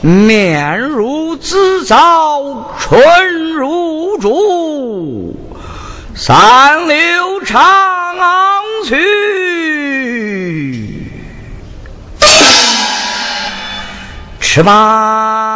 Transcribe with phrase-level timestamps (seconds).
[0.00, 5.36] 面如紫枣，唇如珠，
[6.14, 7.60] 三流长
[8.84, 8.96] 去，
[14.40, 15.47] 吃吧。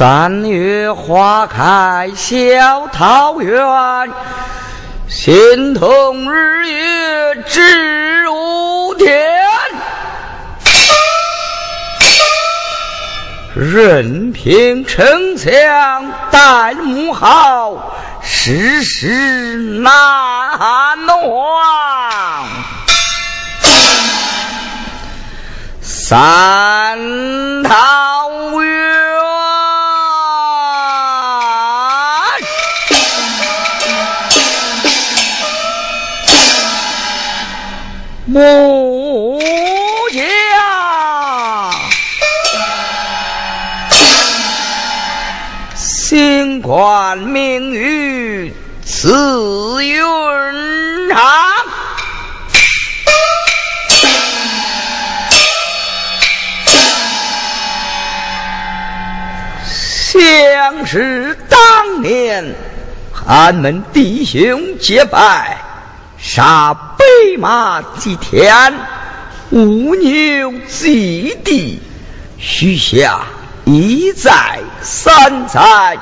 [0.00, 4.10] 三月花开小桃源，
[5.06, 9.28] 心痛日月知无天。
[13.54, 22.48] 任凭城墙戴木好，世事难忘。
[25.82, 27.62] 三
[38.32, 39.40] 木
[40.12, 40.22] 匠，
[45.74, 48.54] 新冠名誉
[48.84, 49.98] 慈云
[51.08, 51.18] 长，
[59.66, 62.54] 相识当年，
[63.26, 65.56] 俺们弟兄结拜。
[66.16, 66.72] 杀
[67.38, 68.74] 马祭天，
[69.50, 71.80] 乌牛祭地，
[72.38, 73.22] 许下
[73.64, 75.98] 一再三载，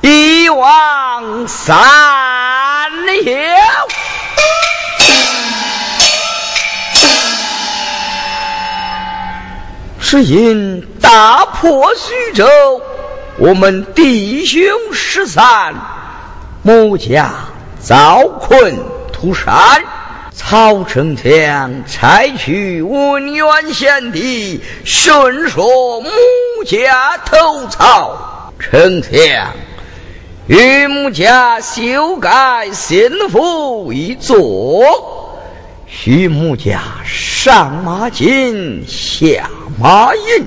[0.00, 2.90] 一往三
[3.24, 3.30] 休。
[9.98, 12.46] 是因大破徐州，
[13.38, 14.62] 我们弟兄
[14.92, 15.74] 失散，
[16.62, 17.30] 母家
[17.80, 18.76] 遭困。
[19.18, 19.82] 涂山，
[20.48, 26.08] 好丞相采取文渊贤弟，顺说母
[26.64, 28.52] 家投曹。
[28.60, 29.48] 丞相
[30.46, 35.36] 与母家修改新符一座，
[35.88, 39.50] 许母家上马金，下
[39.80, 40.46] 马银，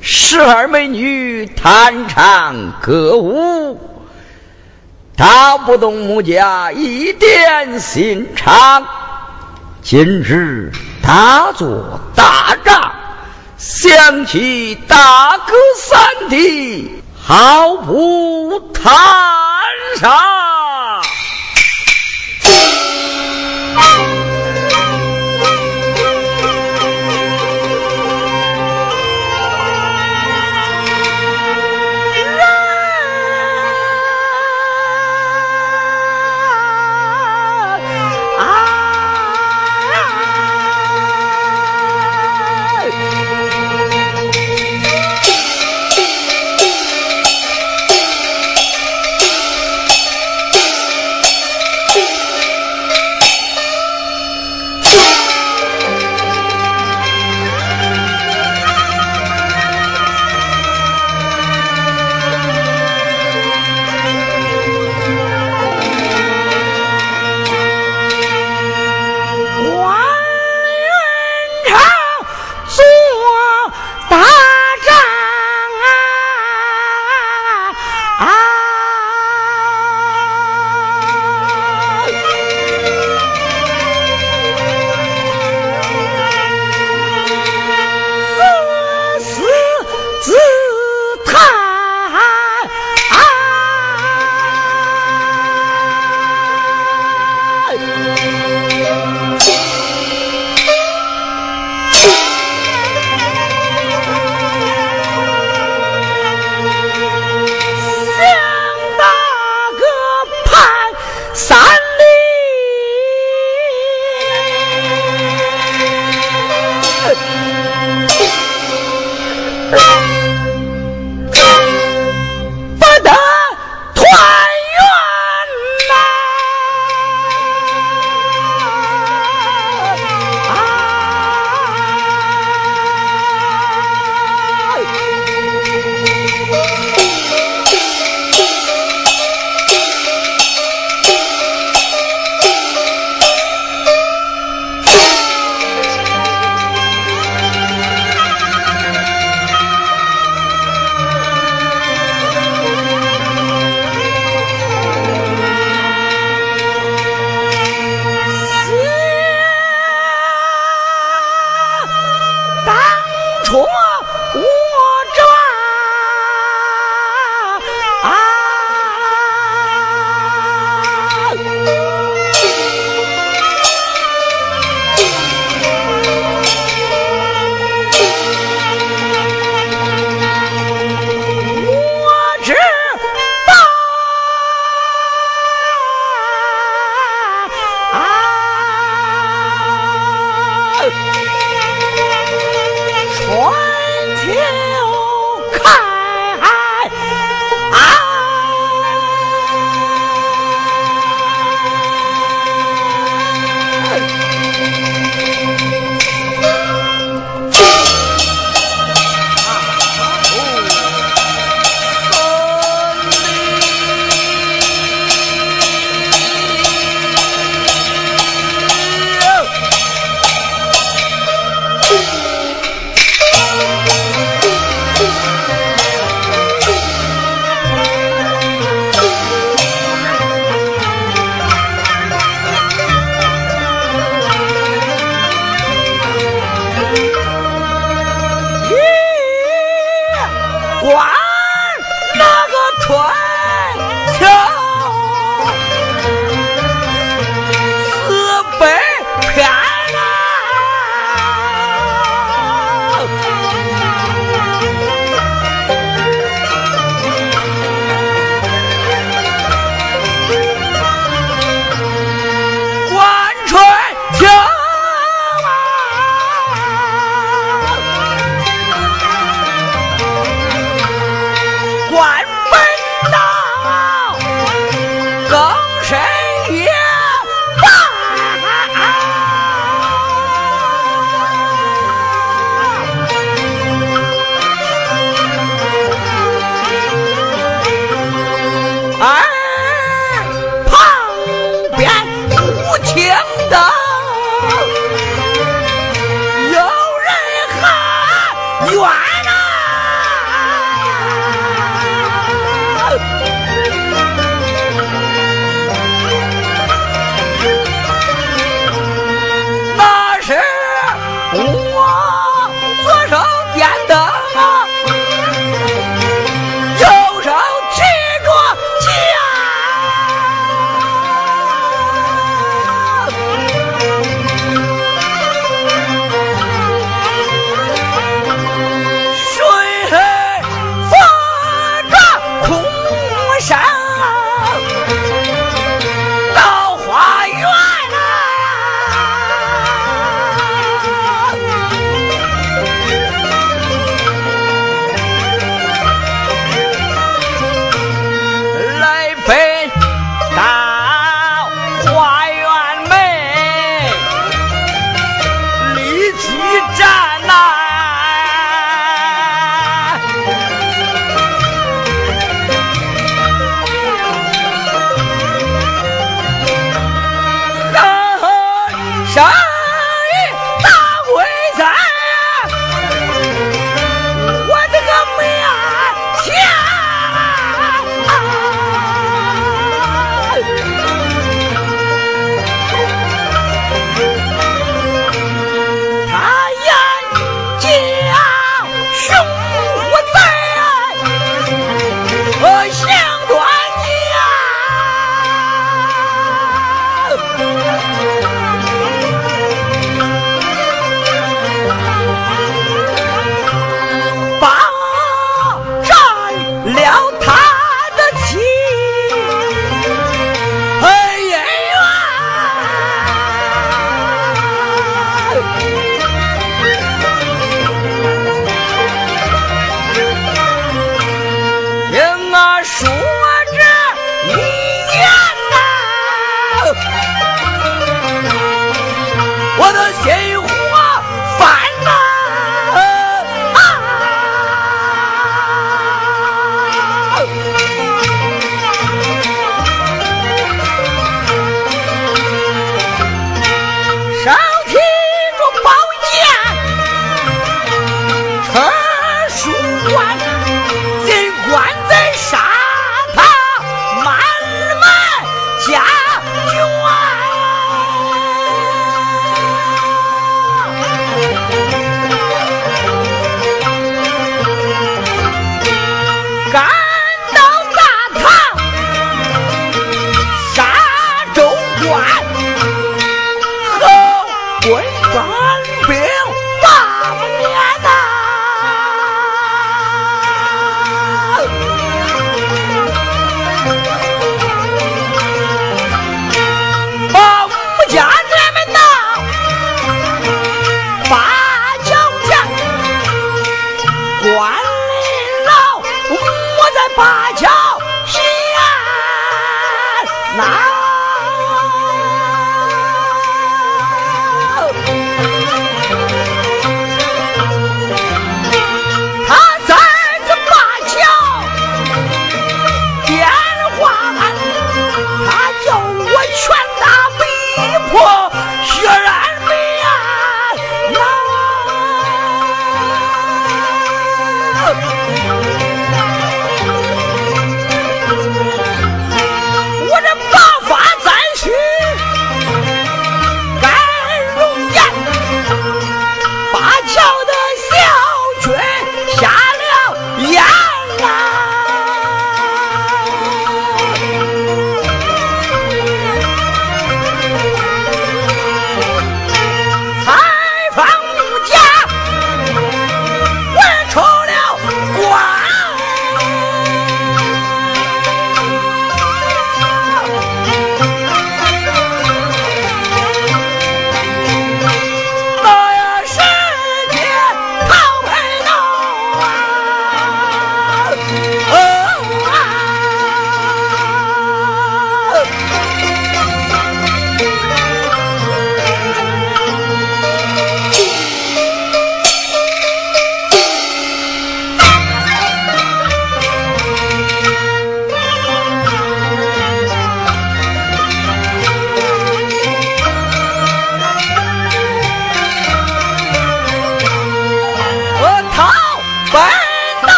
[0.00, 3.78] 十二美女弹唱歌舞。
[5.18, 8.86] 打不动木家一点心肠，
[9.88, 12.92] 今日他做大仗，
[13.56, 16.90] 想起大哥三弟，
[17.22, 18.92] 毫不坦
[20.00, 20.10] 然。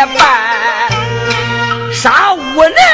[0.00, 0.88] 铁匠啊，
[2.02, 2.89] 他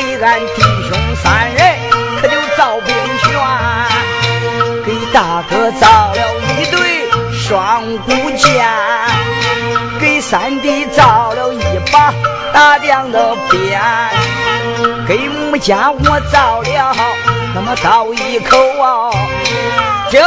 [0.00, 1.76] 给俺弟兄三人
[2.20, 3.28] 可就造兵权，
[4.86, 5.00] 给。
[5.12, 6.20] 大哥造了
[6.60, 8.64] 一对双股剑，
[9.98, 12.14] 给三弟造了一把
[12.52, 13.80] 大梁的鞭，
[15.08, 16.94] 给母家我造了
[17.56, 19.10] 那么刀一口啊，
[20.12, 20.20] 就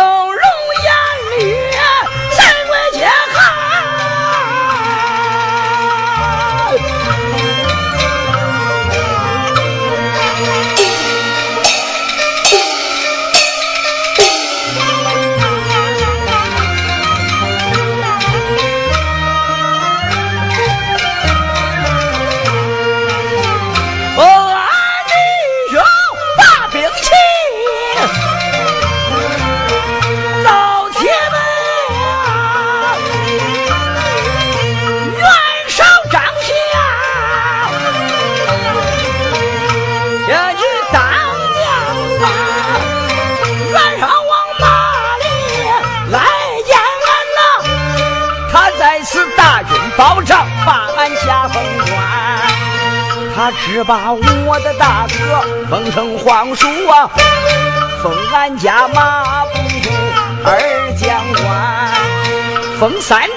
[62.84, 63.33] 封三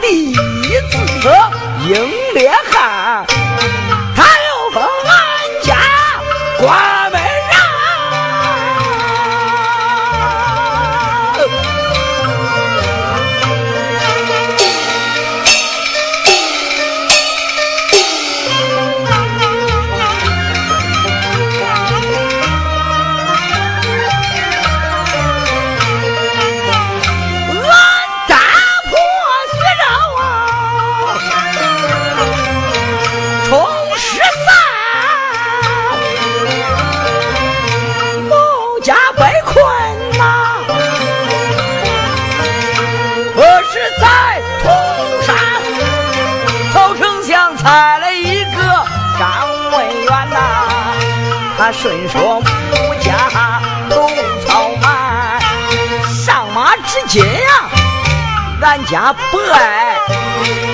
[58.87, 59.97] 家不爱；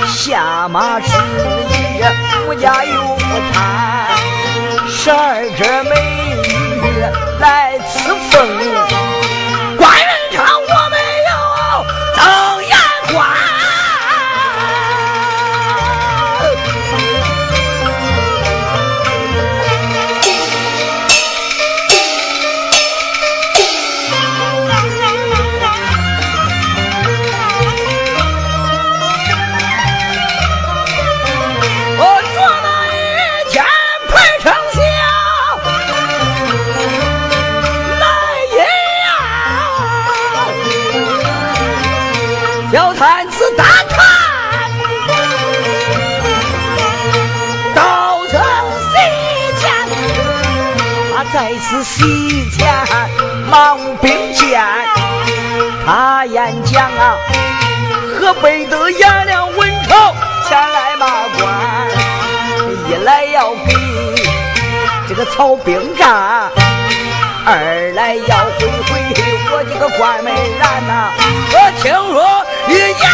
[0.06, 2.04] 下马之意，
[2.46, 4.06] 母家又不贪。
[4.88, 5.90] 十二只美
[6.82, 6.84] 女
[7.40, 8.48] 来赐封，
[51.72, 52.68] 是西前
[53.50, 54.62] 忙兵见，
[55.86, 57.16] 他演讲啊，
[58.20, 60.14] 河北的颜良文丑
[60.46, 61.06] 前来骂
[61.38, 61.50] 官，
[62.90, 63.74] 一来要给
[65.08, 66.50] 这个曹兵战，
[67.46, 69.00] 二来要回回
[69.50, 70.30] 我这个关美
[70.60, 71.10] 兰呐，
[71.54, 73.08] 我听说一言。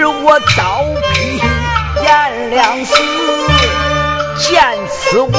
[0.00, 0.82] 是我刀
[1.12, 1.38] 劈
[2.02, 2.94] 颜良死，
[4.38, 5.30] 见此文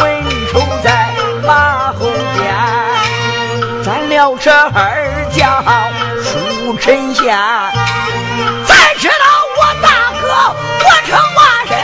[0.51, 1.09] 丑在
[1.47, 2.05] 马后
[2.37, 2.53] 边，
[3.83, 5.63] 斩了这二将
[6.23, 7.35] 出陈县，
[8.67, 9.15] 才知道
[9.57, 9.89] 我大
[10.21, 10.27] 哥
[10.77, 11.75] 我成万人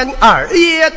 [0.00, 0.90] 要见二爷，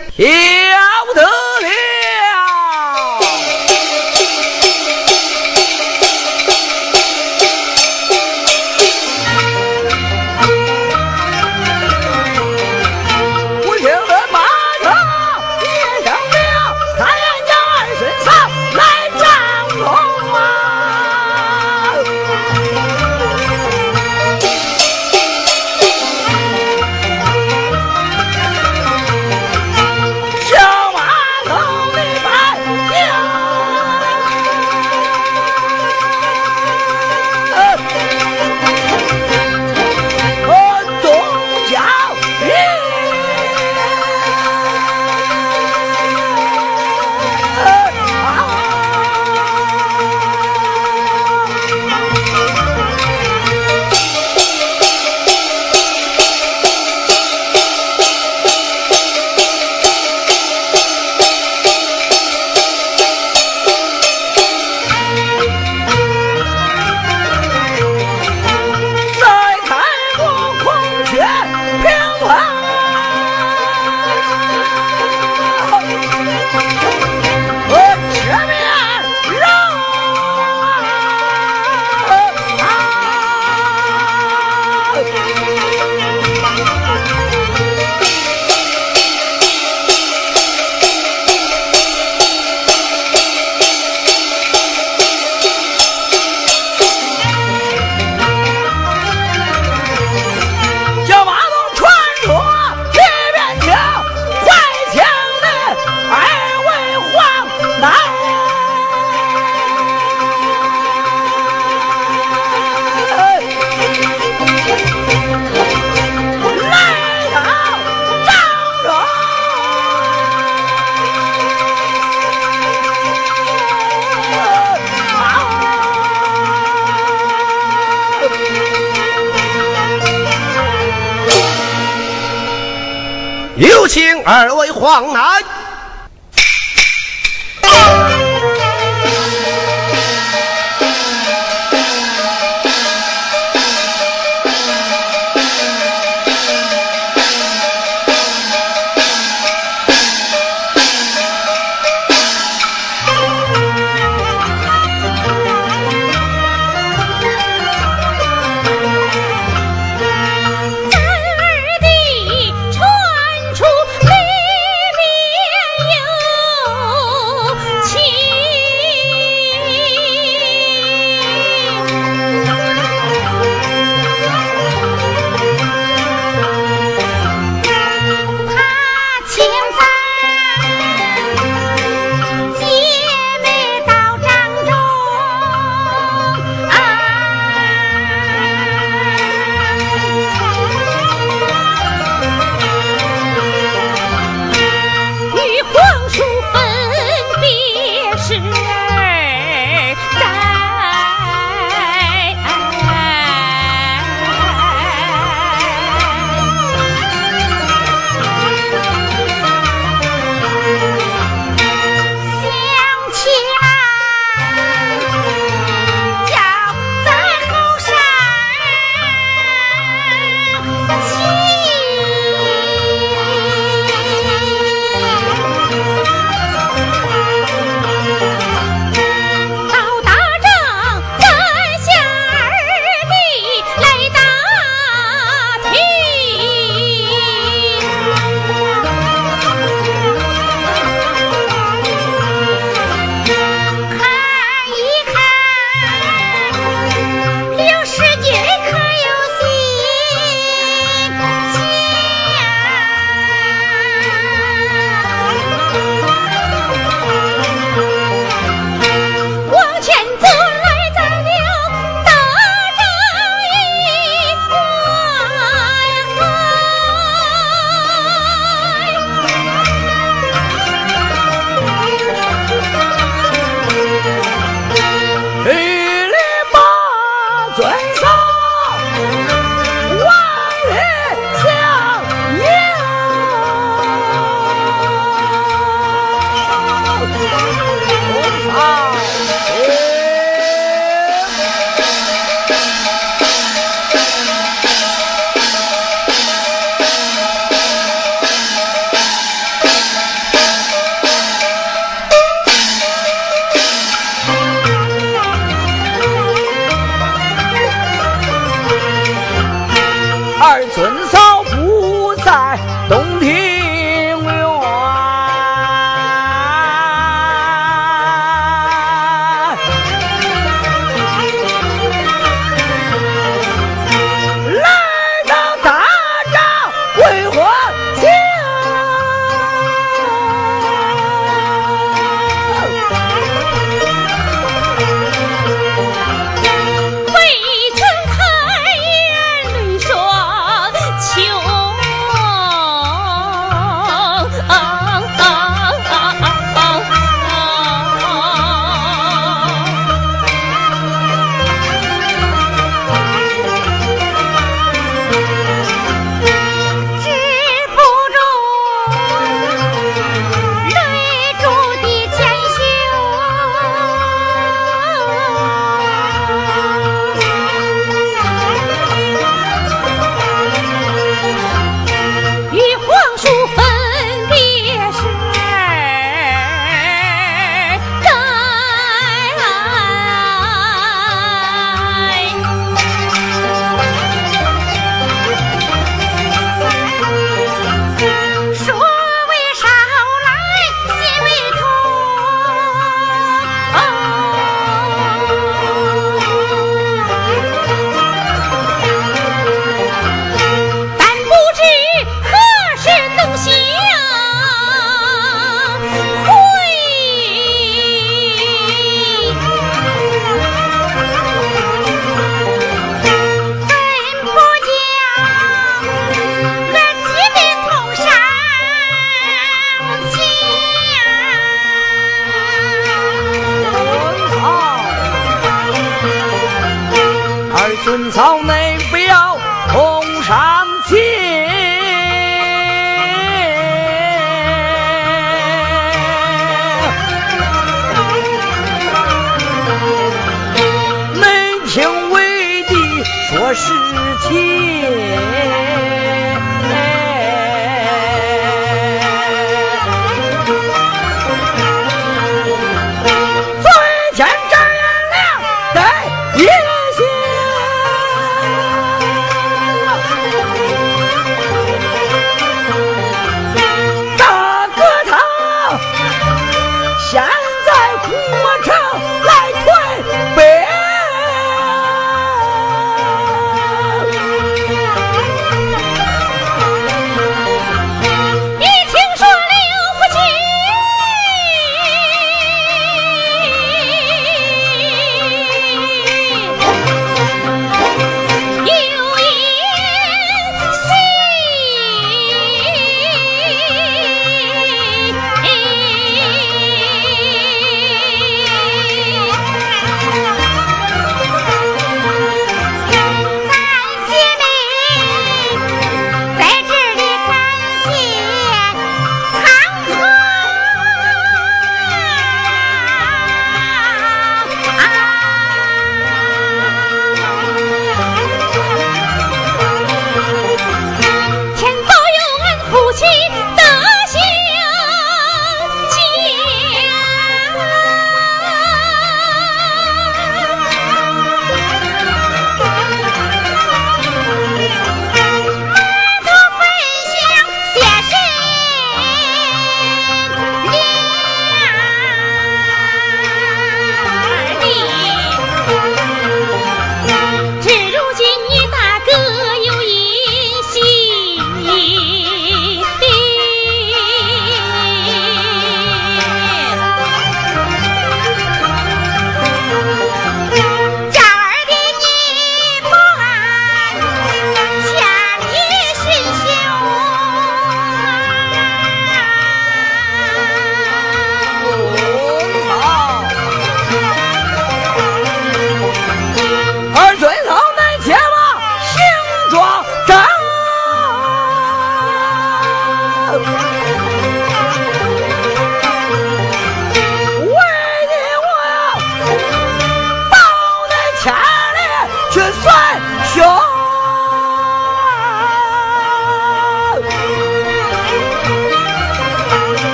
[134.84, 135.41] 往南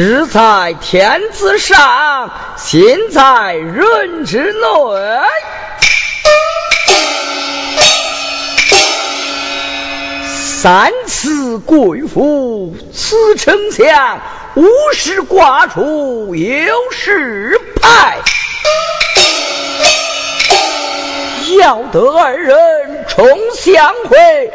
[0.00, 4.60] 日在天之上，心在人之内。
[10.30, 14.20] 三次贵妇，此丞相，
[14.54, 18.18] 无事挂出有事派，
[21.60, 24.52] 要得二人重相会，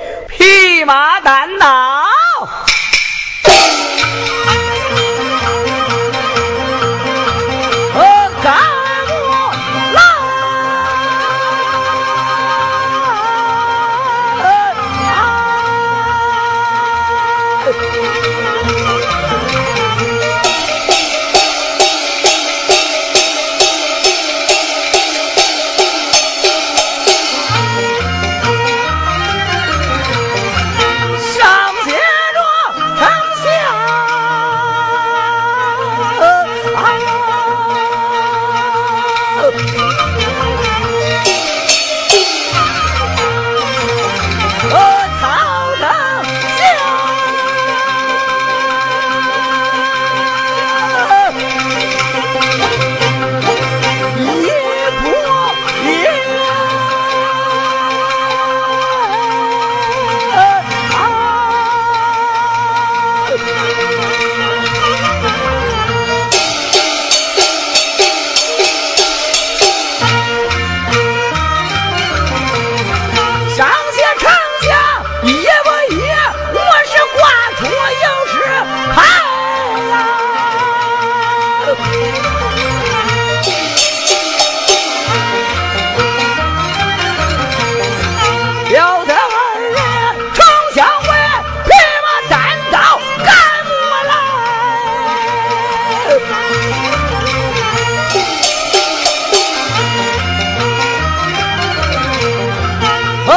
[103.26, 103.32] 我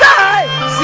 [0.00, 0.06] 在
[0.70, 0.80] 行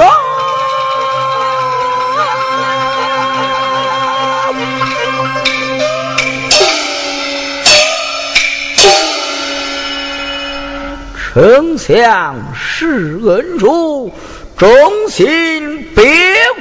[11.33, 14.11] 丞相是恩重
[14.57, 14.69] 忠
[15.09, 15.64] 心
[15.95, 16.05] 别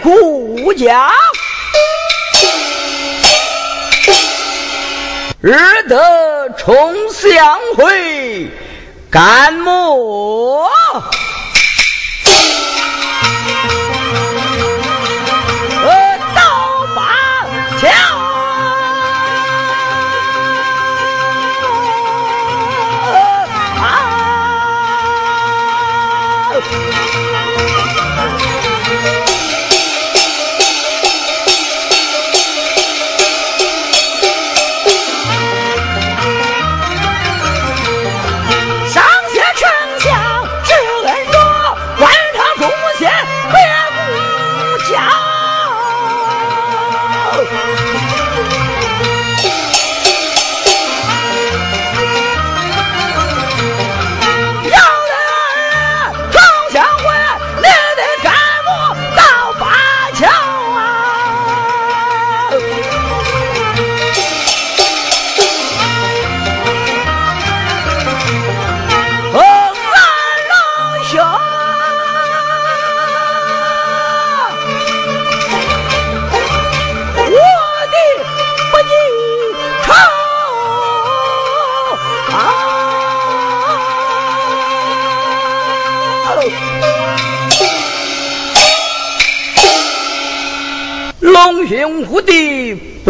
[0.01, 1.11] 顾家，
[5.41, 5.57] 日
[5.87, 8.47] 得重相会，
[9.09, 10.69] 干么。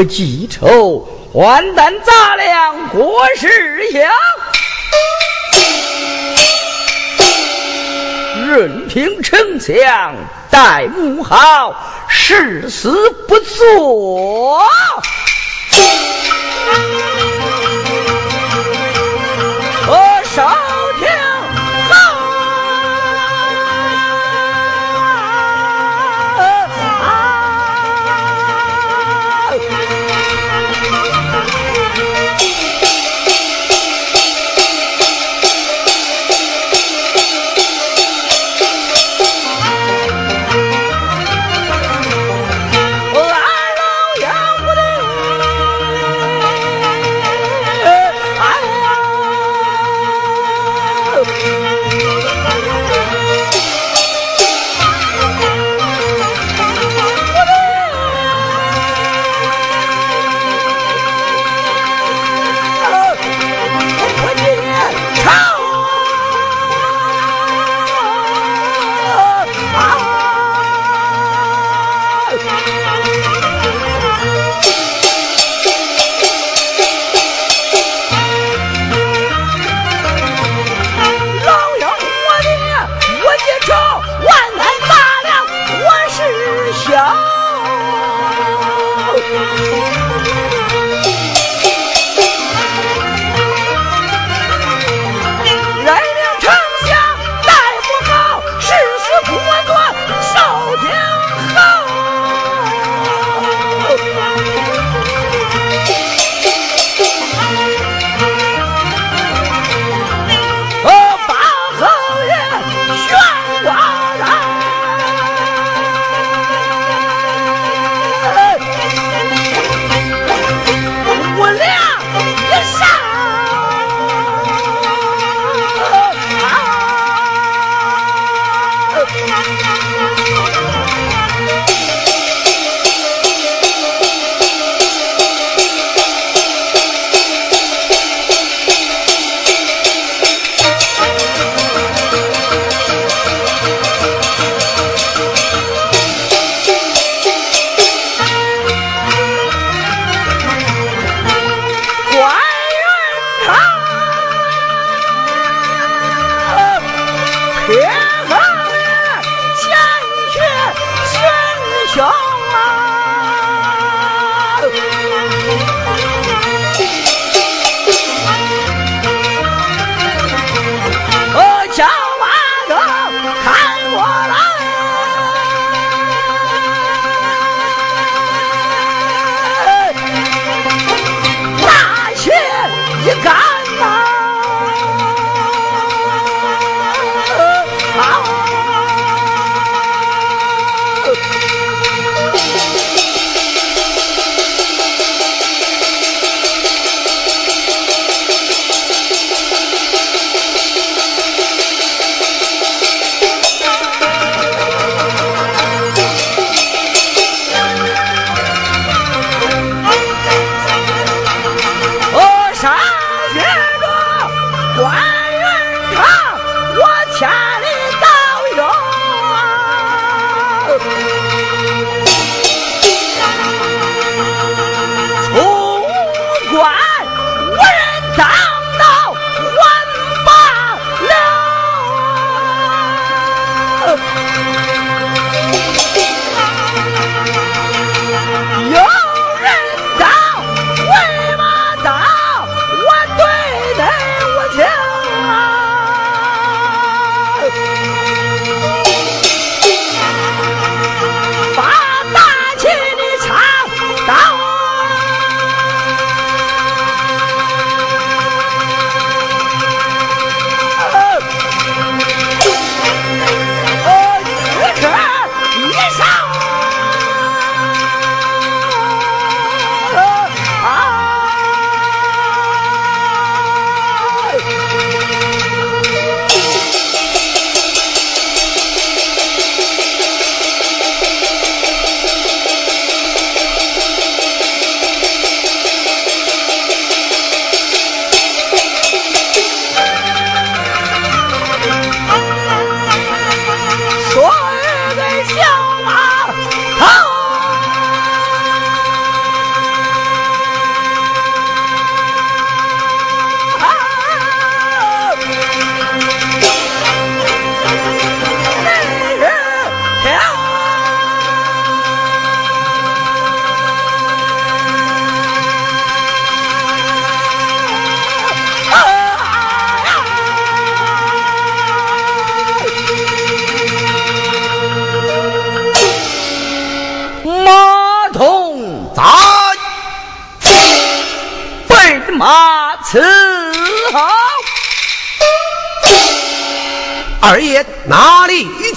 [0.06, 4.01] 记仇，还担杂粮过世乡。
[8.47, 10.16] 任凭丞相
[10.51, 11.74] 待母好，
[12.08, 14.62] 誓死不做。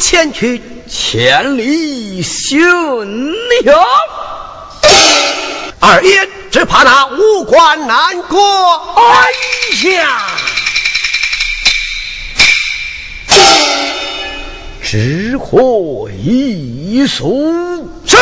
[0.07, 0.63] 前去？
[0.89, 2.61] 千里寻
[3.65, 3.77] 娘。
[5.81, 8.39] 二爷只怕那五关难过。
[8.95, 9.27] 哎
[9.91, 10.31] 呀！
[14.81, 18.17] 只可一速是。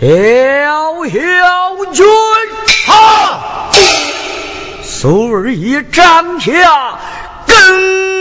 [0.00, 0.06] 小
[1.10, 2.06] 小军，
[2.86, 3.70] 哈！
[4.82, 6.98] 苏儿一站下，
[7.46, 8.17] 跟。